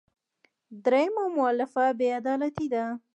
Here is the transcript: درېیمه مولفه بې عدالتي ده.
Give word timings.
درېیمه 0.85 1.25
مولفه 1.37 1.83
بې 1.97 2.07
عدالتي 2.19 2.67
ده. 2.73 2.85